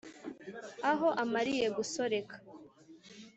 [0.91, 2.35] Aho amaliye gusoreka